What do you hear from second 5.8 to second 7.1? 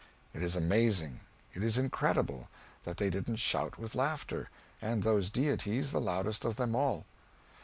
the loudest of them all.